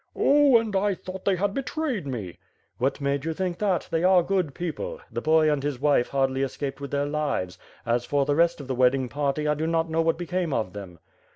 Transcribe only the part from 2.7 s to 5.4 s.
"What made you think that? They are good people. The